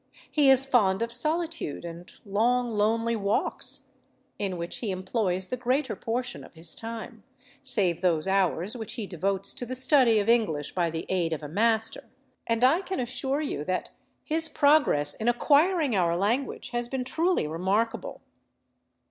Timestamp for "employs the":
4.89-5.57